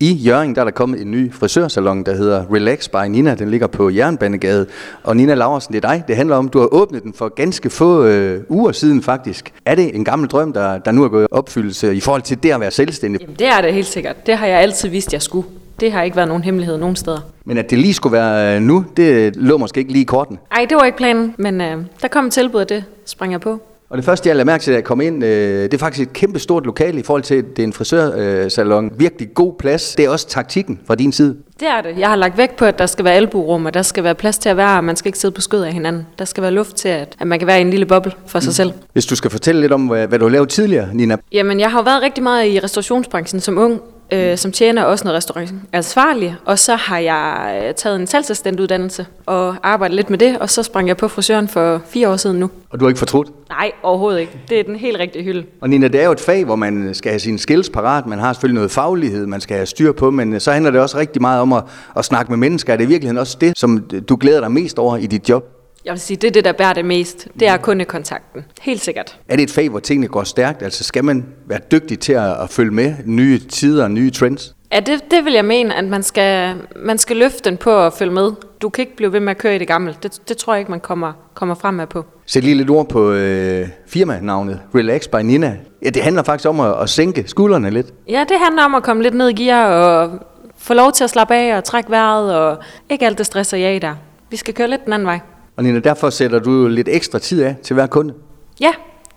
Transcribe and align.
I 0.00 0.12
Jørgen 0.12 0.54
der 0.54 0.60
er 0.60 0.64
der 0.64 0.70
kommet 0.70 1.00
en 1.00 1.10
ny 1.10 1.32
frisørsalon, 1.32 2.02
der 2.02 2.14
hedder 2.14 2.44
Relax 2.54 2.88
by 2.88 3.08
Nina. 3.08 3.34
Den 3.34 3.50
ligger 3.50 3.66
på 3.66 3.90
Jernbanegade. 3.90 4.66
Og 5.02 5.16
Nina 5.16 5.34
Laversen, 5.34 5.74
det 5.74 5.84
er 5.84 5.88
dig. 5.88 6.04
Det 6.08 6.16
handler 6.16 6.36
om, 6.36 6.48
du 6.48 6.58
har 6.58 6.68
åbnet 6.72 7.02
den 7.02 7.14
for 7.14 7.28
ganske 7.28 7.70
få 7.70 8.04
øh, 8.04 8.40
uger 8.48 8.72
siden 8.72 9.02
faktisk. 9.02 9.52
Er 9.64 9.74
det 9.74 9.96
en 9.96 10.04
gammel 10.04 10.28
drøm, 10.28 10.52
der, 10.52 10.78
der 10.78 10.92
nu 10.92 11.04
er 11.04 11.08
gået 11.08 11.26
opfyldelse 11.30 11.94
i 11.94 12.00
forhold 12.00 12.22
til 12.22 12.42
det 12.42 12.50
at 12.50 12.60
være 12.60 12.70
selvstændig? 12.70 13.20
Jamen, 13.20 13.36
det 13.38 13.46
er 13.46 13.60
det 13.60 13.74
helt 13.74 13.86
sikkert. 13.86 14.26
Det 14.26 14.36
har 14.36 14.46
jeg 14.46 14.58
altid 14.58 14.88
vidst, 14.88 15.12
jeg 15.12 15.22
skulle. 15.22 15.48
Det 15.80 15.92
har 15.92 16.02
ikke 16.02 16.16
været 16.16 16.28
nogen 16.28 16.44
hemmelighed 16.44 16.76
nogen 16.78 16.96
steder. 16.96 17.20
Men 17.44 17.58
at 17.58 17.70
det 17.70 17.78
lige 17.78 17.94
skulle 17.94 18.12
være 18.12 18.56
øh, 18.56 18.62
nu, 18.62 18.84
det 18.96 19.36
lå 19.36 19.56
måske 19.56 19.78
ikke 19.78 19.92
lige 19.92 20.02
i 20.02 20.06
korten. 20.06 20.38
Ej, 20.52 20.66
det 20.68 20.76
var 20.76 20.84
ikke 20.84 20.98
planen, 20.98 21.34
men 21.38 21.60
øh, 21.60 21.76
der 22.02 22.08
kom 22.08 22.26
et 22.26 22.32
tilbud, 22.32 22.60
og 22.60 22.68
det 22.68 22.84
sprang 23.04 23.32
jeg 23.32 23.40
på. 23.40 23.60
Og 23.88 23.96
det 23.96 24.04
første, 24.04 24.28
jeg 24.28 24.36
lader 24.36 24.44
mærke 24.46 24.62
til, 24.62 24.72
da 24.72 24.76
jeg 24.76 24.84
kom 24.84 25.00
ind, 25.00 25.24
øh, 25.24 25.62
det 25.62 25.74
er 25.74 25.78
faktisk 25.78 26.08
et 26.08 26.12
kæmpe 26.12 26.38
stort 26.38 26.66
lokal 26.66 26.98
i 26.98 27.02
forhold 27.02 27.22
til, 27.22 27.34
at 27.34 27.44
det 27.56 27.58
er 27.58 27.66
en 27.66 27.72
frisørsalon. 27.72 28.90
Virkelig 28.98 29.34
god 29.34 29.54
plads. 29.58 29.94
Det 29.94 30.04
er 30.04 30.08
også 30.08 30.28
taktikken 30.28 30.80
fra 30.86 30.94
din 30.94 31.12
side. 31.12 31.36
Det 31.60 31.68
er 31.68 31.80
det. 31.80 31.98
Jeg 31.98 32.08
har 32.08 32.16
lagt 32.16 32.38
vægt 32.38 32.56
på, 32.56 32.64
at 32.64 32.78
der 32.78 32.86
skal 32.86 33.04
være 33.04 33.14
albuerum, 33.14 33.66
og 33.66 33.74
der 33.74 33.82
skal 33.82 34.04
være 34.04 34.14
plads 34.14 34.38
til 34.38 34.48
at 34.48 34.56
være, 34.56 34.76
og 34.76 34.84
man 34.84 34.96
skal 34.96 35.08
ikke 35.08 35.18
sidde 35.18 35.34
på 35.34 35.40
skød 35.40 35.62
af 35.62 35.72
hinanden. 35.72 36.06
Der 36.18 36.24
skal 36.24 36.42
være 36.42 36.52
luft 36.52 36.76
til, 36.76 36.88
at, 36.88 37.16
at 37.20 37.26
man 37.26 37.38
kan 37.38 37.46
være 37.48 37.58
i 37.58 37.60
en 37.60 37.70
lille 37.70 37.86
boble 37.86 38.12
for 38.26 38.40
sig 38.40 38.54
selv. 38.54 38.72
Hvis 38.92 39.06
du 39.06 39.16
skal 39.16 39.30
fortælle 39.30 39.60
lidt 39.60 39.72
om, 39.72 39.86
hvad, 39.86 40.06
hvad 40.06 40.18
du 40.18 40.28
lavet 40.28 40.48
tidligere, 40.48 40.88
Nina. 40.94 41.16
Jamen, 41.32 41.60
jeg 41.60 41.70
har 41.70 41.78
jo 41.78 41.82
været 41.82 42.02
rigtig 42.02 42.22
meget 42.22 42.46
i 42.46 42.60
restaurationsbranchen 42.60 43.40
som 43.40 43.58
ung, 43.58 43.80
øh, 44.12 44.38
som 44.38 44.52
tjener 44.52 44.84
også 44.84 45.04
noget 45.04 45.16
restaurant 45.16 45.54
ansvarlig. 45.72 46.36
Og 46.44 46.58
så 46.58 46.74
har 46.74 46.98
jeg 46.98 47.62
øh, 47.64 47.74
taget 47.74 48.00
en 48.00 48.06
salgsassistentuddannelse 48.06 49.06
og 49.26 49.56
arbejdet 49.62 49.96
lidt 49.96 50.10
med 50.10 50.18
det, 50.18 50.38
og 50.38 50.50
så 50.50 50.62
sprang 50.62 50.88
jeg 50.88 50.96
på 50.96 51.08
frisøren 51.08 51.48
for 51.48 51.80
fire 51.86 52.08
år 52.08 52.16
siden 52.16 52.38
nu. 52.38 52.50
Og 52.70 52.80
du 52.80 52.84
har 52.84 52.88
ikke 52.90 52.98
fortrudt? 52.98 53.28
Nej, 53.48 53.72
overhovedet 53.82 54.20
ikke. 54.20 54.38
Det 54.48 54.60
er 54.60 54.64
den 54.64 54.76
helt 54.76 54.98
rigtige 54.98 55.24
hylde. 55.24 55.44
Og 55.60 55.70
Nina, 55.70 55.88
det 55.88 56.00
er 56.00 56.04
jo 56.04 56.12
et 56.12 56.20
fag, 56.20 56.44
hvor 56.44 56.56
man 56.56 56.94
skal 56.94 57.10
have 57.10 57.20
sine 57.20 57.38
skills 57.38 57.70
parat. 57.70 58.06
Man 58.06 58.18
har 58.18 58.32
selvfølgelig 58.32 58.54
noget 58.54 58.70
faglighed, 58.70 59.26
man 59.26 59.40
skal 59.40 59.56
have 59.56 59.66
styr 59.66 59.92
på, 59.92 60.10
men 60.10 60.40
så 60.40 60.52
handler 60.52 60.70
det 60.70 60.80
også 60.80 60.98
rigtig 60.98 61.22
meget 61.22 61.40
om 61.40 61.52
at, 61.52 61.62
at 61.96 62.04
snakke 62.04 62.32
med 62.32 62.38
mennesker. 62.38 62.72
Er 62.72 62.76
det 62.76 62.84
i 62.84 62.88
virkeligheden 62.88 63.18
også 63.18 63.36
det, 63.40 63.58
som 63.58 63.78
du 64.08 64.16
glæder 64.20 64.40
dig 64.40 64.52
mest 64.52 64.78
over 64.78 64.96
i 64.96 65.06
dit 65.06 65.28
job? 65.28 65.55
Jeg 65.86 65.92
vil 65.92 66.00
sige, 66.00 66.16
det 66.16 66.28
er 66.28 66.32
det, 66.32 66.44
der 66.44 66.52
bærer 66.52 66.72
det 66.72 66.84
mest. 66.84 67.28
Det 67.40 67.48
er 67.48 67.56
kundekontakten. 67.56 68.44
Helt 68.60 68.80
sikkert. 68.80 69.18
Er 69.28 69.36
det 69.36 69.42
et 69.42 69.50
fag, 69.50 69.68
hvor 69.68 69.78
tingene 69.78 70.08
går 70.08 70.24
stærkt? 70.24 70.62
Altså 70.62 70.84
skal 70.84 71.04
man 71.04 71.26
være 71.46 71.60
dygtig 71.72 71.98
til 71.98 72.12
at, 72.12 72.42
at 72.42 72.50
følge 72.50 72.70
med 72.70 72.94
nye 73.04 73.38
tider, 73.38 73.88
nye 73.88 74.10
trends? 74.10 74.54
Ja, 74.72 74.80
det, 74.80 75.10
det 75.10 75.24
vil 75.24 75.32
jeg 75.32 75.44
mene, 75.44 75.74
at 75.74 75.84
man 75.84 76.02
skal, 76.02 76.54
man 76.76 76.98
skal 76.98 77.16
løfte 77.16 77.50
den 77.50 77.56
på 77.56 77.86
at 77.86 77.92
følge 77.92 78.12
med. 78.12 78.32
Du 78.60 78.68
kan 78.68 78.82
ikke 78.82 78.96
blive 78.96 79.12
ved 79.12 79.20
med 79.20 79.30
at 79.30 79.38
køre 79.38 79.56
i 79.56 79.58
det 79.58 79.68
gamle. 79.68 79.94
Det, 80.02 80.20
det 80.28 80.36
tror 80.36 80.54
jeg 80.54 80.58
ikke, 80.58 80.70
man 80.70 80.80
kommer, 80.80 81.12
kommer 81.34 81.54
frem 81.54 81.74
med 81.74 81.86
på. 81.86 82.04
Sæt 82.26 82.44
lige 82.44 82.56
lidt 82.56 82.70
ord 82.70 82.88
på 82.88 83.12
øh, 83.12 83.68
firmanavnet 83.86 84.60
Relax 84.74 85.08
by 85.08 85.16
Nina. 85.16 85.56
Ja, 85.84 85.90
det 85.90 86.02
handler 86.02 86.22
faktisk 86.22 86.48
om 86.48 86.60
at, 86.60 86.74
at 86.82 86.90
sænke 86.90 87.24
skuldrene 87.26 87.70
lidt. 87.70 87.86
Ja, 88.08 88.24
det 88.28 88.36
handler 88.44 88.64
om 88.64 88.74
at 88.74 88.82
komme 88.82 89.02
lidt 89.02 89.14
ned 89.14 89.28
i 89.28 89.44
gear 89.44 89.66
og 89.66 90.10
få 90.58 90.74
lov 90.74 90.92
til 90.92 91.04
at 91.04 91.10
slappe 91.10 91.34
af 91.34 91.56
og 91.56 91.64
trække 91.64 91.90
vejret 91.90 92.34
og 92.34 92.58
ikke 92.90 93.06
alt 93.06 93.18
det 93.18 93.26
stress 93.26 93.52
og 93.52 93.60
jag 93.60 93.82
der. 93.82 93.94
Vi 94.30 94.36
skal 94.36 94.54
køre 94.54 94.68
lidt 94.68 94.84
den 94.84 94.92
anden 94.92 95.06
vej. 95.06 95.20
Og 95.56 95.64
Nina, 95.64 95.78
derfor 95.78 96.10
sætter 96.10 96.38
du 96.38 96.68
lidt 96.68 96.88
ekstra 96.88 97.18
tid 97.18 97.42
af 97.42 97.56
til 97.62 97.74
hver 97.74 97.86
kunde. 97.86 98.14
Ja, 98.60 98.72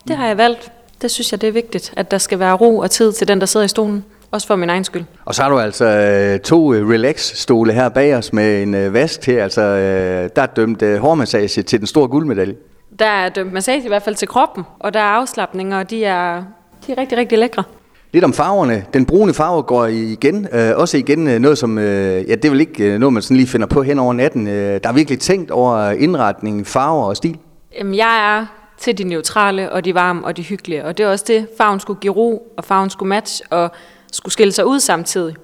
det 0.08 0.18
har 0.18 0.28
jeg 0.28 0.38
valgt. 0.38 0.72
Det 1.02 1.12
synes 1.12 1.32
jeg, 1.32 1.42
det 1.42 1.48
er 1.48 1.52
vigtigt, 1.52 1.94
at 1.98 2.12
der 2.12 2.18
skal 2.18 2.40
være 2.40 2.54
ro 2.54 2.78
og 2.78 2.92
tid 2.92 3.12
til 3.12 3.28
den, 3.28 3.40
der 3.40 3.46
sidder 3.46 3.66
i 3.66 3.70
stolen. 3.70 4.06
Også 4.32 4.48
for 4.48 4.56
min 4.56 4.70
egen 4.70 4.84
skyld. 4.84 5.04
Og 5.26 5.36
så 5.36 5.42
har 5.42 5.50
du 5.50 5.60
altså 5.60 5.86
øh, 5.86 6.40
to 6.40 6.74
øh, 6.74 6.90
relax-stole 6.90 7.74
her 7.74 7.90
bag 7.90 8.16
os 8.16 8.34
med 8.34 8.64
en 8.64 8.74
øh, 8.76 8.94
vask 8.94 9.22
til. 9.22 9.32
Altså, 9.32 9.62
øh, 9.62 10.30
der 10.36 10.42
er 10.42 10.46
dømt 10.46 10.82
øh, 10.82 10.98
hårmassage 10.98 11.64
til 11.64 11.80
den 11.80 11.88
store 11.88 12.08
guldmedalje. 12.08 12.56
Der 13.00 13.06
er 13.06 13.30
dømt 13.30 13.54
massage 13.54 13.86
i 13.86 13.88
hvert 13.88 14.04
fald 14.04 14.16
til 14.16 14.28
kroppen, 14.28 14.64
og 14.80 14.94
der 14.94 15.00
er 15.00 15.04
afslappninger, 15.04 15.80
og 15.80 15.90
de 15.90 16.06
er, 16.06 16.44
de 16.88 16.92
er 16.92 16.98
rigtig, 16.98 17.18
rigtig 17.18 17.38
lækre. 17.38 17.64
Lidt 18.14 18.24
om 18.24 18.34
farverne. 18.34 18.86
Den 18.94 19.06
brune 19.06 19.34
farve 19.34 19.64
går 19.64 19.86
igen. 19.86 20.48
Øh, 20.54 20.72
også 20.76 20.98
igen 20.98 21.28
øh, 21.28 21.40
noget, 21.40 21.58
som... 21.58 21.78
Øh, 21.78 22.30
ja, 22.30 22.36
det 22.36 22.46
er 22.46 22.50
vel 22.50 22.60
ikke 22.60 22.84
øh, 22.84 23.00
noget, 23.00 23.14
man 23.14 23.22
sådan 23.22 23.38
lige 23.38 23.48
finder 23.48 23.68
på 23.68 23.84
hen 23.84 24.00
over 24.00 24.14
natten. 24.14 24.48
Øh, 24.48 24.80
der 24.84 24.90
er 24.90 24.94
virkelig 24.94 25.20
tænkt 25.20 25.52
over 25.52 25.90
indretning, 25.90 26.68
farver 26.68 27.06
og 27.06 27.18
stil. 27.18 27.38
Jamen, 27.80 27.96
jeg 27.96 28.38
er 28.38 28.46
til 28.78 28.98
de 28.98 29.04
neutrale, 29.04 29.72
og 29.72 29.86
de 29.86 29.94
varme, 29.94 30.26
og 30.26 30.38
de 30.38 30.44
hyggelige. 30.44 30.86
Og 30.86 30.98
det 30.98 31.04
er 31.04 31.10
også 31.10 31.26
det, 31.28 31.48
farven 31.58 31.80
skulle 31.80 32.00
give 32.00 32.14
ro, 32.14 32.54
og 32.58 32.66
farven 32.66 32.90
skulle 32.90 33.10
matche, 33.10 33.46
og 33.50 33.72
skulle 34.12 34.34
skille 34.34 34.52
sig 34.52 34.66
ud 34.66 34.80
samtidig. 34.80 35.36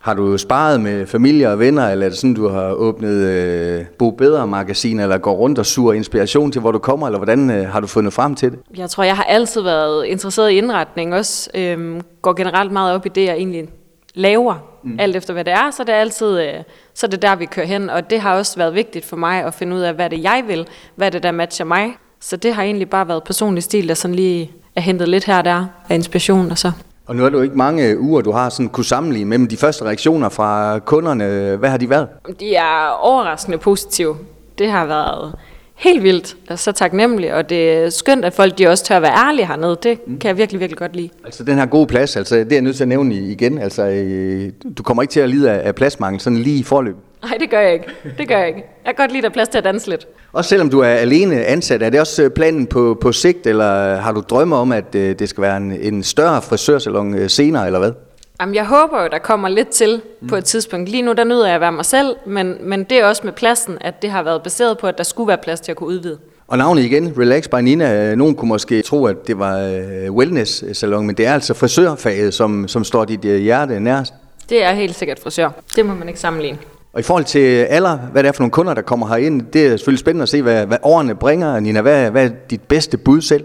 Har 0.00 0.14
du 0.14 0.38
sparet 0.38 0.80
med 0.80 1.06
familie 1.06 1.50
og 1.50 1.58
venner, 1.58 1.88
eller 1.88 2.06
er 2.06 2.10
det 2.10 2.18
sådan, 2.18 2.34
du 2.34 2.48
har 2.48 2.72
åbnet 2.72 3.14
øh, 3.14 3.84
Bo 3.98 4.10
Bedre 4.10 4.46
magasin, 4.46 5.00
eller 5.00 5.18
går 5.18 5.32
rundt 5.32 5.58
og 5.58 5.66
suger 5.66 5.92
inspiration 5.92 6.52
til, 6.52 6.60
hvor 6.60 6.72
du 6.72 6.78
kommer, 6.78 7.06
eller 7.06 7.18
hvordan 7.18 7.50
øh, 7.50 7.68
har 7.68 7.80
du 7.80 7.86
fundet 7.86 8.12
frem 8.12 8.34
til 8.34 8.50
det? 8.50 8.58
Jeg 8.76 8.90
tror, 8.90 9.04
jeg 9.04 9.16
har 9.16 9.24
altid 9.24 9.60
været 9.60 10.06
interesseret 10.06 10.50
i 10.50 10.54
indretning, 10.54 11.14
også 11.14 11.50
øhm, 11.54 12.00
går 12.22 12.34
generelt 12.34 12.72
meget 12.72 12.94
op 12.94 13.06
i 13.06 13.08
det, 13.08 13.24
jeg 13.24 13.34
egentlig 13.34 13.68
laver, 14.14 14.54
mm. 14.84 14.96
alt 14.98 15.16
efter 15.16 15.32
hvad 15.32 15.44
det 15.44 15.52
er, 15.52 15.70
så 15.70 15.84
det 15.84 15.94
er 15.94 15.98
altid, 15.98 16.40
øh, 16.40 16.54
så 16.94 17.06
er 17.06 17.10
det 17.10 17.22
der, 17.22 17.36
vi 17.36 17.46
kører 17.46 17.66
hen, 17.66 17.90
og 17.90 18.10
det 18.10 18.20
har 18.20 18.34
også 18.34 18.56
været 18.56 18.74
vigtigt 18.74 19.04
for 19.04 19.16
mig 19.16 19.44
at 19.44 19.54
finde 19.54 19.76
ud 19.76 19.80
af, 19.80 19.94
hvad 19.94 20.10
det 20.10 20.22
jeg 20.22 20.44
vil, 20.46 20.66
hvad 20.96 21.10
det 21.10 21.22
der 21.22 21.32
matcher 21.32 21.64
mig. 21.64 21.96
Så 22.20 22.36
det 22.36 22.54
har 22.54 22.62
egentlig 22.62 22.90
bare 22.90 23.08
været 23.08 23.24
personlig 23.24 23.62
stil, 23.62 23.88
der 23.88 23.94
sådan 23.94 24.14
lige 24.14 24.50
er 24.76 24.80
hentet 24.80 25.08
lidt 25.08 25.24
her 25.24 25.38
og 25.38 25.44
der 25.44 25.66
af 25.88 25.94
inspiration, 25.94 26.50
og 26.50 26.58
så 26.58 26.72
og 27.08 27.16
nu 27.16 27.24
er 27.24 27.28
det 27.28 27.36
jo 27.36 27.42
ikke 27.42 27.56
mange 27.58 27.98
uger, 27.98 28.20
du 28.20 28.32
har 28.32 28.48
sådan 28.48 28.68
kunne 28.68 28.84
sammenligne 28.84 29.38
med 29.38 29.48
de 29.48 29.56
første 29.56 29.84
reaktioner 29.84 30.28
fra 30.28 30.78
kunderne. 30.78 31.56
Hvad 31.56 31.70
har 31.70 31.76
de 31.76 31.90
været? 31.90 32.08
De 32.40 32.54
er 32.54 32.88
overraskende 33.00 33.58
positive. 33.58 34.16
Det 34.58 34.70
har 34.70 34.86
været 34.86 35.34
helt 35.74 36.02
vildt 36.02 36.36
og 36.50 36.58
så 36.58 36.72
taknemmelig, 36.72 37.34
og 37.34 37.50
det 37.50 37.72
er 37.72 37.90
skønt, 37.90 38.24
at 38.24 38.32
folk 38.32 38.58
de 38.58 38.68
også 38.68 38.84
tør 38.84 38.96
at 38.96 39.02
være 39.02 39.28
ærlige 39.28 39.46
hernede. 39.46 39.76
Det 39.82 39.98
mm. 40.06 40.18
kan 40.18 40.28
jeg 40.28 40.36
virkelig, 40.36 40.60
virkelig 40.60 40.78
godt 40.78 40.96
lide. 40.96 41.08
Altså 41.24 41.44
den 41.44 41.58
her 41.58 41.66
gode 41.66 41.86
plads, 41.86 42.16
altså, 42.16 42.36
det 42.36 42.52
er 42.52 42.56
jeg 42.56 42.62
nødt 42.62 42.76
til 42.76 42.84
at 42.84 42.88
nævne 42.88 43.14
igen. 43.14 43.58
Altså, 43.58 43.86
øh, 43.86 44.52
du 44.78 44.82
kommer 44.82 45.02
ikke 45.02 45.12
til 45.12 45.20
at 45.20 45.28
lide 45.28 45.50
af 45.50 45.74
pladsmangel 45.74 46.20
sådan 46.20 46.38
lige 46.38 46.58
i 46.58 46.62
forløb. 46.62 46.96
Nej, 47.22 47.36
det 47.40 47.50
gør 47.50 47.60
jeg 47.60 47.72
ikke. 47.72 47.86
Det 48.18 48.28
gør 48.28 48.38
jeg 48.38 48.48
ikke. 48.48 48.64
Jeg 48.86 48.96
kan 48.96 49.02
godt 49.04 49.12
lide, 49.12 49.18
at 49.18 49.22
der 49.22 49.28
er 49.28 49.32
plads 49.32 49.48
til 49.48 49.58
at 49.58 49.64
danse 49.64 49.90
lidt. 49.90 50.06
Og 50.32 50.44
selvom 50.44 50.70
du 50.70 50.80
er 50.80 50.88
alene 50.88 51.44
ansat, 51.44 51.82
er 51.82 51.90
det 51.90 52.00
også 52.00 52.22
øh, 52.22 52.30
planen 52.30 52.66
på, 52.66 52.98
på 53.00 53.12
sigt, 53.12 53.46
eller 53.46 53.96
har 53.96 54.12
du 54.12 54.20
drømme 54.20 54.56
om, 54.56 54.72
at 54.72 54.94
øh, 54.94 55.18
det 55.18 55.28
skal 55.28 55.42
være 55.42 55.56
en, 55.56 55.72
en 55.72 56.02
større 56.02 56.42
frisørsalon 56.42 57.28
senere, 57.28 57.66
eller 57.66 57.78
hvad? 57.78 57.92
Jamen, 58.40 58.54
jeg 58.54 58.66
håber 58.66 59.02
jo, 59.02 59.08
der 59.12 59.18
kommer 59.18 59.48
lidt 59.48 59.68
til 59.68 60.02
på 60.28 60.36
et 60.36 60.44
tidspunkt. 60.44 60.88
Lige 60.88 61.02
nu, 61.02 61.12
der 61.12 61.24
nyder 61.24 61.46
jeg 61.46 61.54
at 61.54 61.60
være 61.60 61.72
mig 61.72 61.84
selv, 61.84 62.16
men, 62.26 62.56
men 62.60 62.84
det 62.84 62.98
er 62.98 63.04
også 63.04 63.22
med 63.24 63.32
pladsen, 63.32 63.78
at 63.80 64.02
det 64.02 64.10
har 64.10 64.22
været 64.22 64.42
baseret 64.42 64.78
på, 64.78 64.86
at 64.86 64.98
der 64.98 65.04
skulle 65.04 65.28
være 65.28 65.38
plads 65.38 65.60
til 65.60 65.72
at 65.72 65.76
kunne 65.76 65.88
udvide. 65.88 66.18
Og 66.48 66.58
navnet 66.58 66.82
igen, 66.82 67.14
Relax 67.18 67.48
by 67.48 67.60
Nina. 67.60 68.14
Nogen 68.14 68.34
kunne 68.34 68.48
måske 68.48 68.82
tro, 68.82 69.06
at 69.06 69.26
det 69.26 69.38
var 69.38 69.80
wellness-salon, 70.10 71.06
men 71.06 71.16
det 71.16 71.26
er 71.26 71.34
altså 71.34 71.54
frisørfaget, 71.54 72.34
som, 72.34 72.68
som 72.68 72.84
står 72.84 73.04
dit 73.04 73.20
hjerte 73.20 73.80
nærmest. 73.80 74.14
Det 74.48 74.64
er 74.64 74.72
helt 74.72 74.94
sikkert 74.94 75.18
frisør. 75.18 75.50
Det 75.76 75.86
må 75.86 75.94
man 75.94 76.08
ikke 76.08 76.20
sammenligne. 76.20 76.58
Og 76.98 77.00
i 77.00 77.04
forhold 77.04 77.24
til 77.24 77.64
alder, 77.64 77.96
hvad 77.96 78.22
det 78.22 78.28
er 78.28 78.32
for 78.32 78.42
nogle 78.42 78.50
kunder, 78.50 78.74
der 78.74 78.82
kommer 78.82 79.06
herind, 79.06 79.42
det 79.42 79.66
er 79.66 79.70
selvfølgelig 79.70 79.98
spændende 79.98 80.22
at 80.22 80.28
se, 80.28 80.42
hvad, 80.42 80.66
hvad 80.66 80.78
årene 80.82 81.14
bringer. 81.14 81.60
Nina, 81.60 81.80
hvad, 81.80 82.10
hvad 82.10 82.24
er 82.24 82.30
dit 82.50 82.60
bedste 82.62 82.98
bud 82.98 83.20
selv? 83.20 83.44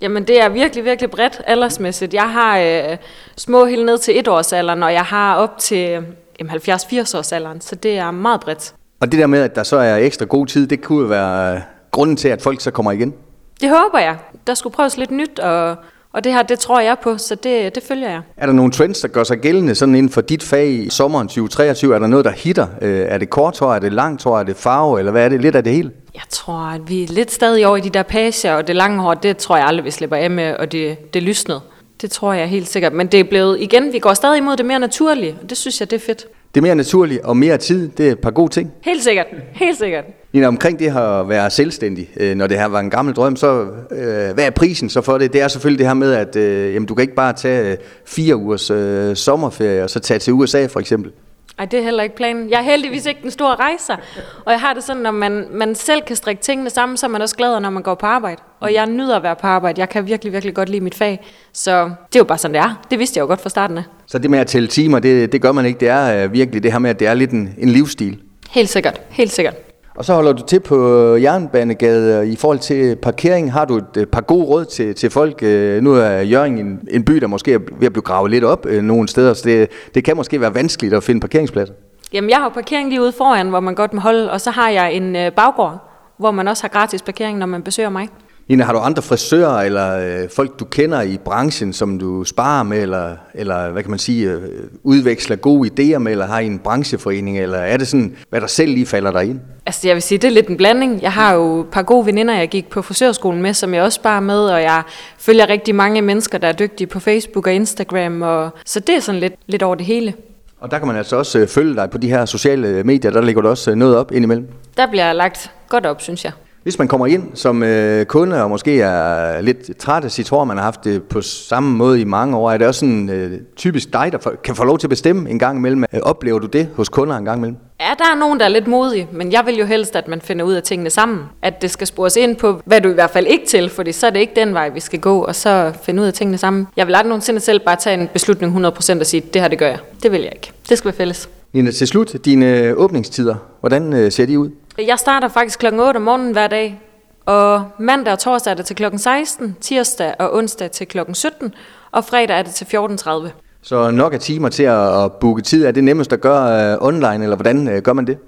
Jamen, 0.00 0.24
det 0.24 0.42
er 0.42 0.48
virkelig, 0.48 0.84
virkelig 0.84 1.10
bredt 1.10 1.40
aldersmæssigt. 1.46 2.14
Jeg 2.14 2.32
har 2.32 2.58
øh, 2.58 2.96
små 3.36 3.64
helt 3.64 3.86
ned 3.86 3.98
til 3.98 4.18
etårsalderen, 4.18 4.82
og 4.82 4.92
jeg 4.92 5.02
har 5.02 5.36
op 5.36 5.58
til 5.58 6.04
70-80 6.42 7.18
års 7.18 7.32
alderen, 7.32 7.60
så 7.60 7.74
det 7.74 7.98
er 7.98 8.10
meget 8.10 8.40
bredt. 8.40 8.74
Og 9.00 9.12
det 9.12 9.20
der 9.20 9.26
med, 9.26 9.42
at 9.42 9.56
der 9.56 9.62
så 9.62 9.76
er 9.76 9.96
ekstra 9.96 10.24
god 10.24 10.46
tid, 10.46 10.66
det 10.66 10.82
kunne 10.82 11.10
være 11.10 11.62
grunden 11.90 12.16
til, 12.16 12.28
at 12.28 12.42
folk 12.42 12.60
så 12.60 12.70
kommer 12.70 12.92
igen? 12.92 13.14
Det 13.60 13.68
håber 13.68 13.98
jeg. 13.98 14.16
Der 14.46 14.54
skulle 14.54 14.74
prøves 14.74 14.96
lidt 14.96 15.10
nyt, 15.10 15.38
og 15.38 15.76
og 16.12 16.24
det 16.24 16.32
her, 16.32 16.42
det 16.42 16.58
tror 16.58 16.80
jeg 16.80 16.96
på, 17.02 17.18
så 17.18 17.34
det, 17.34 17.74
det 17.74 17.82
følger 17.82 18.10
jeg. 18.10 18.20
Er 18.36 18.46
der 18.46 18.52
nogle 18.52 18.72
trends, 18.72 19.00
der 19.00 19.08
gør 19.08 19.24
sig 19.24 19.38
gældende 19.38 19.74
sådan 19.74 19.94
inden 19.94 20.12
for 20.12 20.20
dit 20.20 20.42
fag 20.42 20.68
i 20.68 20.90
sommeren 20.90 21.28
2023? 21.28 21.94
Er 21.94 21.98
der 21.98 22.06
noget, 22.06 22.24
der 22.24 22.30
hitter? 22.30 22.66
Øh, 22.82 23.06
er 23.08 23.18
det 23.18 23.30
kort 23.30 23.58
hår, 23.58 23.74
er 23.74 23.78
det 23.78 23.92
langt 23.92 24.24
hår, 24.24 24.38
er 24.38 24.42
det 24.42 24.56
farve, 24.56 24.98
eller 24.98 25.12
hvad 25.12 25.24
er 25.24 25.28
det? 25.28 25.40
Lidt 25.40 25.56
af 25.56 25.64
det 25.64 25.72
hele? 25.72 25.90
Jeg 26.14 26.22
tror, 26.30 26.54
at 26.54 26.80
vi 26.88 27.02
er 27.02 27.06
lidt 27.08 27.32
stadig 27.32 27.66
over 27.66 27.76
i 27.76 27.80
de 27.80 27.90
der 27.90 28.02
pager, 28.02 28.54
og 28.54 28.66
det 28.66 28.76
lange 28.76 29.00
hår, 29.00 29.14
det 29.14 29.36
tror 29.36 29.56
jeg 29.56 29.66
aldrig, 29.66 29.84
vi 29.84 29.90
slipper 29.90 30.16
af 30.16 30.30
med, 30.30 30.56
og 30.56 30.72
det, 30.72 31.14
det 31.14 31.22
lysnede. 31.22 31.60
Det 32.02 32.10
tror 32.10 32.32
jeg 32.32 32.48
helt 32.48 32.68
sikkert. 32.68 32.92
Men 32.92 33.06
det 33.06 33.20
er 33.20 33.24
blevet, 33.24 33.60
igen, 33.60 33.92
vi 33.92 33.98
går 33.98 34.14
stadig 34.14 34.38
imod 34.38 34.56
det 34.56 34.66
mere 34.66 34.78
naturlige, 34.78 35.36
og 35.42 35.50
det 35.50 35.58
synes 35.58 35.80
jeg, 35.80 35.90
det 35.90 35.96
er 35.96 36.06
fedt. 36.06 36.26
Det 36.54 36.60
er 36.60 36.62
mere 36.62 36.74
naturligt 36.74 37.22
og 37.24 37.36
mere 37.36 37.56
tid, 37.56 37.88
det 37.88 38.08
er 38.08 38.12
et 38.12 38.18
par 38.18 38.30
gode 38.30 38.52
ting. 38.52 38.72
Helt 38.82 39.02
sikkert, 39.02 39.26
helt 39.52 39.78
sikkert. 39.78 40.04
Nina, 40.32 40.46
omkring 40.46 40.78
det 40.78 40.92
her 40.92 41.00
at 41.00 41.28
være 41.28 41.50
selvstændig, 41.50 42.08
øh, 42.16 42.34
når 42.34 42.46
det 42.46 42.58
her 42.58 42.66
var 42.66 42.80
en 42.80 42.90
gammel 42.90 43.14
drøm, 43.14 43.36
så 43.36 43.66
øh, 43.90 44.34
hvad 44.34 44.46
er 44.46 44.50
prisen 44.50 44.90
så 44.90 45.00
for 45.00 45.18
det? 45.18 45.32
Det 45.32 45.40
er 45.40 45.48
selvfølgelig 45.48 45.78
det 45.78 45.86
her 45.86 45.94
med, 45.94 46.12
at 46.12 46.36
øh, 46.36 46.74
jamen, 46.74 46.86
du 46.86 46.94
kan 46.94 47.02
ikke 47.02 47.14
bare 47.14 47.32
tage 47.32 47.76
fire 48.06 48.36
ugers 48.36 48.70
øh, 48.70 49.16
sommerferie 49.16 49.84
og 49.84 49.90
så 49.90 50.00
tage 50.00 50.18
til 50.18 50.32
USA 50.32 50.66
for 50.66 50.80
eksempel. 50.80 51.12
Ej, 51.58 51.64
det 51.64 51.78
er 51.78 51.84
heller 51.84 52.02
ikke 52.02 52.16
planen. 52.16 52.50
Jeg 52.50 52.58
er 52.58 52.62
heldigvis 52.62 53.06
ikke 53.06 53.22
den 53.22 53.30
store 53.30 53.54
rejser. 53.54 53.96
Og 54.44 54.52
jeg 54.52 54.60
har 54.60 54.74
det 54.74 54.84
sådan, 54.84 55.02
når 55.02 55.10
man, 55.10 55.46
man 55.50 55.74
selv 55.74 56.02
kan 56.02 56.16
strikke 56.16 56.42
tingene 56.42 56.70
sammen, 56.70 56.96
så 56.96 57.06
er 57.06 57.10
man 57.10 57.22
også 57.22 57.36
glad, 57.36 57.60
når 57.60 57.70
man 57.70 57.82
går 57.82 57.94
på 57.94 58.06
arbejde. 58.06 58.42
Og 58.62 58.74
jeg 58.74 58.86
nyder 58.86 59.16
at 59.16 59.22
være 59.22 59.36
på 59.36 59.46
arbejde. 59.46 59.80
Jeg 59.80 59.88
kan 59.88 60.06
virkelig, 60.06 60.32
virkelig 60.32 60.54
godt 60.54 60.68
lide 60.68 60.84
mit 60.84 60.94
fag. 60.94 61.26
Så 61.52 61.84
det 61.84 62.16
er 62.16 62.20
jo 62.20 62.24
bare 62.24 62.38
sådan, 62.38 62.54
det 62.54 62.60
er. 62.60 62.86
Det 62.90 62.98
vidste 62.98 63.18
jeg 63.18 63.22
jo 63.22 63.26
godt 63.26 63.40
fra 63.40 63.48
starten 63.48 63.78
af. 63.78 63.84
Så 64.06 64.18
det 64.18 64.30
med 64.30 64.38
at 64.38 64.46
tælle 64.46 64.68
timer, 64.68 64.98
det, 64.98 65.32
det 65.32 65.42
gør 65.42 65.52
man 65.52 65.66
ikke. 65.66 65.80
Det 65.80 65.88
er 65.88 66.24
øh, 66.24 66.32
virkelig 66.32 66.62
det 66.62 66.72
her 66.72 66.78
med, 66.78 66.90
at 66.90 67.00
det 67.00 67.08
er 67.08 67.14
lidt 67.14 67.30
en, 67.30 67.54
en 67.58 67.68
livsstil. 67.68 68.18
Helt 68.50 68.68
sikkert. 68.68 69.00
Helt 69.10 69.32
sikkert. 69.32 69.54
Og 69.94 70.04
så 70.04 70.14
holder 70.14 70.32
du 70.32 70.42
til 70.46 70.60
på 70.60 70.76
Jernbanegade. 71.16 72.28
I 72.28 72.36
forhold 72.36 72.58
til 72.58 72.96
parkering, 72.96 73.52
har 73.52 73.64
du 73.64 73.76
et 73.76 73.96
øh, 73.96 74.06
par 74.06 74.20
gode 74.20 74.44
råd 74.44 74.64
til, 74.64 74.94
til 74.94 75.10
folk? 75.10 75.42
Øh, 75.42 75.82
nu 75.82 75.94
er 75.94 76.20
Jørgen 76.20 76.58
en, 76.58 76.80
en 76.90 77.04
by, 77.04 77.12
der 77.12 77.26
måske 77.26 77.52
er 77.52 77.58
ved 77.78 77.86
at 77.86 77.92
blive 77.92 78.02
gravet 78.02 78.30
lidt 78.30 78.44
op 78.44 78.66
øh, 78.66 78.82
nogle 78.82 79.08
steder, 79.08 79.34
så 79.34 79.42
det, 79.44 79.70
det 79.94 80.04
kan 80.04 80.16
måske 80.16 80.40
være 80.40 80.54
vanskeligt 80.54 80.94
at 80.94 81.02
finde 81.02 81.20
parkeringspladser. 81.20 81.74
Jamen, 82.12 82.30
jeg 82.30 82.38
har 82.38 82.48
parkering 82.48 82.88
lige 82.88 83.02
ude 83.02 83.12
foran, 83.12 83.48
hvor 83.48 83.60
man 83.60 83.74
godt 83.74 83.92
må 83.94 84.00
holde, 84.00 84.30
og 84.30 84.40
så 84.40 84.50
har 84.50 84.70
jeg 84.70 84.92
en 84.92 85.16
baggård, 85.36 85.88
hvor 86.18 86.30
man 86.30 86.48
også 86.48 86.62
har 86.62 86.68
gratis 86.68 87.02
parkering, 87.02 87.38
når 87.38 87.46
man 87.46 87.62
besøger 87.62 87.90
mig. 87.90 88.08
Nina, 88.48 88.64
har 88.64 88.72
du 88.72 88.78
andre 88.78 89.02
frisører 89.02 89.60
eller 89.60 90.22
øh, 90.22 90.28
folk, 90.36 90.60
du 90.60 90.64
kender 90.64 91.02
i 91.02 91.18
branchen, 91.24 91.72
som 91.72 91.98
du 91.98 92.24
sparer 92.24 92.62
med, 92.62 92.82
eller, 92.82 93.16
eller 93.34 93.70
hvad 93.70 93.82
kan 93.82 93.90
man 93.90 93.98
sige, 93.98 94.30
øh, 94.30 94.40
udveksler 94.82 95.36
gode 95.36 95.70
idéer 95.70 95.98
med, 95.98 96.12
eller 96.12 96.26
har 96.26 96.40
I 96.40 96.46
en 96.46 96.58
brancheforening, 96.58 97.38
eller 97.38 97.58
er 97.58 97.76
det 97.76 97.88
sådan, 97.88 98.16
hvad 98.30 98.40
der 98.40 98.46
selv 98.46 98.74
lige 98.74 98.86
falder 98.86 99.12
dig 99.12 99.24
ind? 99.24 99.40
Altså 99.66 99.88
jeg 99.88 99.94
vil 99.94 100.02
sige, 100.02 100.18
det 100.18 100.28
er 100.28 100.32
lidt 100.32 100.48
en 100.48 100.56
blanding. 100.56 101.02
Jeg 101.02 101.12
har 101.12 101.34
jo 101.34 101.60
et 101.60 101.66
par 101.66 101.82
gode 101.82 102.06
veninder, 102.06 102.34
jeg 102.34 102.48
gik 102.48 102.70
på 102.70 102.82
frisørskolen 102.82 103.42
med, 103.42 103.54
som 103.54 103.74
jeg 103.74 103.82
også 103.82 103.96
sparer 103.96 104.20
med, 104.20 104.38
og 104.38 104.62
jeg 104.62 104.82
følger 105.18 105.48
rigtig 105.48 105.74
mange 105.74 106.02
mennesker, 106.02 106.38
der 106.38 106.48
er 106.48 106.52
dygtige 106.52 106.86
på 106.86 107.00
Facebook 107.00 107.46
og 107.46 107.52
Instagram, 107.52 108.22
og, 108.22 108.50
så 108.66 108.80
det 108.80 108.96
er 108.96 109.00
sådan 109.00 109.20
lidt, 109.20 109.34
lidt 109.46 109.62
over 109.62 109.74
det 109.74 109.86
hele. 109.86 110.14
Og 110.60 110.70
der 110.70 110.78
kan 110.78 110.86
man 110.86 110.96
altså 110.96 111.16
også 111.16 111.38
øh, 111.38 111.48
følge 111.48 111.74
dig 111.74 111.90
på 111.90 111.98
de 111.98 112.08
her 112.08 112.24
sociale 112.24 112.84
medier, 112.84 113.10
der 113.10 113.20
ligger 113.20 113.42
du 113.42 113.48
også 113.48 113.70
øh, 113.70 113.76
noget 113.76 113.96
op 113.96 114.12
indimellem? 114.12 114.48
Der 114.76 114.86
bliver 114.86 115.12
lagt 115.12 115.50
godt 115.68 115.86
op, 115.86 116.00
synes 116.00 116.24
jeg. 116.24 116.32
Hvis 116.62 116.78
man 116.78 116.88
kommer 116.88 117.06
ind 117.06 117.22
som 117.34 117.62
øh, 117.62 118.06
kunde 118.06 118.42
og 118.42 118.50
måske 118.50 118.80
er 118.80 119.40
lidt 119.40 119.78
træt 119.78 120.04
af 120.04 120.10
sit 120.10 120.28
hår, 120.28 120.44
man 120.44 120.56
har 120.56 120.64
haft 120.64 120.84
det 120.84 121.02
på 121.02 121.20
samme 121.20 121.76
måde 121.76 122.00
i 122.00 122.04
mange 122.04 122.36
år, 122.36 122.50
er 122.50 122.58
det 122.58 122.66
også 122.66 122.80
sådan 122.80 123.10
øh, 123.10 123.40
typisk 123.56 123.92
dig, 123.92 124.12
der 124.12 124.18
for, 124.18 124.34
kan 124.44 124.56
få 124.56 124.64
lov 124.64 124.78
til 124.78 124.86
at 124.86 124.90
bestemme 124.90 125.30
en 125.30 125.38
gang 125.38 125.58
imellem? 125.58 125.84
Øh, 125.92 126.00
oplever 126.02 126.38
du 126.38 126.46
det 126.46 126.68
hos 126.76 126.88
kunder 126.88 127.16
en 127.16 127.24
gang 127.24 127.38
imellem? 127.38 127.56
Ja, 127.80 127.86
der 127.98 128.04
er 128.14 128.18
nogen, 128.18 128.40
der 128.40 128.44
er 128.44 128.48
lidt 128.48 128.66
modige, 128.66 129.08
men 129.12 129.32
jeg 129.32 129.42
vil 129.46 129.58
jo 129.58 129.64
helst, 129.64 129.96
at 129.96 130.08
man 130.08 130.20
finder 130.20 130.44
ud 130.44 130.52
af 130.52 130.62
tingene 130.62 130.90
sammen. 130.90 131.20
At 131.42 131.62
det 131.62 131.70
skal 131.70 131.86
spores 131.86 132.16
ind 132.16 132.36
på, 132.36 132.60
hvad 132.64 132.80
du 132.80 132.88
i 132.88 132.94
hvert 132.94 133.10
fald 133.10 133.26
ikke 133.26 133.46
til, 133.46 133.70
fordi 133.70 133.92
så 133.92 134.06
er 134.06 134.10
det 134.10 134.20
ikke 134.20 134.32
den 134.36 134.54
vej, 134.54 134.68
vi 134.68 134.80
skal 134.80 135.00
gå, 135.00 135.18
og 135.18 135.34
så 135.34 135.72
finde 135.82 136.02
ud 136.02 136.06
af 136.06 136.12
tingene 136.12 136.38
sammen. 136.38 136.66
Jeg 136.76 136.86
vil 136.86 136.94
aldrig 136.94 137.08
nogensinde 137.08 137.40
selv 137.40 137.60
bare 137.60 137.76
tage 137.76 138.00
en 138.00 138.08
beslutning 138.12 138.66
100% 138.66 139.00
og 139.00 139.06
sige, 139.06 139.20
det 139.34 139.42
her 139.42 139.48
det 139.48 139.58
gør 139.58 139.68
jeg. 139.68 139.78
Det 140.02 140.12
vil 140.12 140.20
jeg 140.20 140.32
ikke. 140.34 140.52
Det 140.68 140.78
skal 140.78 140.84
være 140.88 140.96
fælles. 140.96 141.28
Nina, 141.52 141.70
til 141.70 141.88
slut, 141.88 142.16
dine 142.24 142.74
åbningstider, 142.76 143.34
hvordan 143.60 143.92
øh, 143.92 144.12
ser 144.12 144.26
de 144.26 144.38
ud? 144.38 144.50
Jeg 144.78 144.98
starter 144.98 145.28
faktisk 145.28 145.58
kl. 145.58 145.66
8 145.66 145.96
om 145.96 146.02
morgenen 146.02 146.32
hver 146.32 146.46
dag, 146.46 146.80
og 147.26 147.64
mandag 147.78 148.12
og 148.12 148.18
torsdag 148.18 148.50
er 148.50 148.54
det 148.54 148.66
til 148.66 148.76
kl. 148.76 148.84
16, 148.96 149.56
tirsdag 149.60 150.14
og 150.18 150.34
onsdag 150.34 150.70
til 150.70 150.86
kl. 150.86 150.98
17, 151.12 151.54
og 151.90 152.04
fredag 152.04 152.38
er 152.38 152.42
det 152.42 152.54
til 152.54 152.64
14.30. 152.64 153.28
Så 153.62 153.90
nok 153.90 154.14
af 154.14 154.20
timer 154.20 154.48
til 154.48 154.62
at 154.62 155.12
booke 155.12 155.42
tid. 155.42 155.64
Er 155.64 155.70
det 155.70 155.84
nemmest 155.84 156.12
at 156.12 156.20
gøre 156.20 156.76
uh, 156.76 156.86
online, 156.86 157.22
eller 157.24 157.36
hvordan 157.36 157.68
uh, 157.68 157.82
gør 157.82 157.92
man 157.92 158.06
det? 158.06 158.18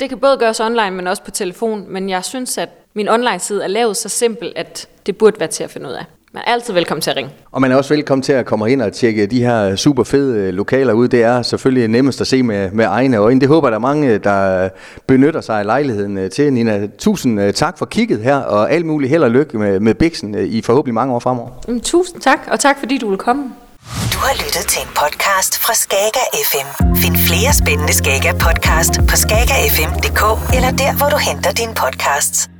Det 0.00 0.08
kan 0.08 0.18
både 0.18 0.36
gøres 0.36 0.60
online, 0.60 0.90
men 0.90 1.06
også 1.06 1.22
på 1.22 1.30
telefon. 1.30 1.84
Men 1.88 2.10
jeg 2.10 2.24
synes, 2.24 2.58
at 2.58 2.68
min 2.94 3.08
online-side 3.08 3.62
er 3.64 3.68
lavet 3.68 3.96
så 3.96 4.08
simpel, 4.08 4.52
at 4.56 4.88
det 5.06 5.16
burde 5.16 5.40
være 5.40 5.48
til 5.48 5.64
at 5.64 5.70
finde 5.70 5.88
ud 5.88 5.92
af. 5.92 6.04
Man 6.34 6.42
er 6.46 6.52
altid 6.52 6.74
velkommen 6.74 7.02
til 7.02 7.10
at 7.10 7.16
ringe. 7.16 7.30
Og 7.52 7.60
man 7.60 7.72
er 7.72 7.76
også 7.76 7.94
velkommen 7.94 8.22
til 8.22 8.32
at 8.32 8.46
komme 8.46 8.72
ind 8.72 8.82
og 8.82 8.92
tjekke 8.92 9.26
de 9.26 9.42
her 9.42 9.76
super 9.76 10.04
fede 10.04 10.38
øh, 10.38 10.54
lokaler 10.54 10.92
ud. 10.92 11.08
Det 11.08 11.22
er 11.22 11.42
selvfølgelig 11.42 11.88
nemmest 11.88 12.20
at 12.20 12.26
se 12.26 12.42
med, 12.42 12.70
med 12.70 12.84
egne 12.84 13.16
øjne. 13.16 13.40
Det 13.40 13.48
håber 13.48 13.68
der 13.70 13.74
er 13.76 13.80
mange, 13.80 14.18
der 14.18 14.68
benytter 15.06 15.40
sig 15.40 15.58
af 15.58 15.64
lejligheden 15.66 16.18
øh, 16.18 16.30
til. 16.30 16.52
Nina, 16.52 16.86
tusind 16.98 17.40
øh, 17.40 17.52
tak 17.52 17.78
for 17.78 17.86
kigget 17.86 18.20
her, 18.22 18.36
og 18.36 18.72
alt 18.72 18.86
muligt 18.86 19.10
held 19.10 19.22
og 19.22 19.30
lykke 19.30 19.58
med, 19.58 19.80
med 19.80 19.94
Bixen 19.94 20.34
i 20.34 20.62
forhåbentlig 20.62 20.94
mange 20.94 21.14
år 21.14 21.18
fremover. 21.18 21.50
Mm, 21.68 21.80
tusind 21.80 22.20
tak, 22.20 22.38
og 22.50 22.60
tak 22.60 22.78
fordi 22.78 22.98
du 22.98 23.08
vil 23.08 23.18
komme. 23.18 23.42
Du 24.12 24.18
har 24.18 24.34
lyttet 24.44 24.66
til 24.68 24.82
en 24.82 24.88
podcast 24.88 25.58
fra 25.58 25.74
Skager 25.74 26.26
FM. 26.50 26.68
Find 26.96 27.16
flere 27.16 27.52
spændende 27.62 27.94
Skager 27.94 28.32
podcast 28.32 28.94
på 29.08 29.16
skagerfm.dk 29.16 30.54
eller 30.56 30.70
der, 30.70 30.96
hvor 30.98 31.08
du 31.08 31.16
henter 31.28 31.52
dine 31.52 31.74
podcasts. 31.74 32.50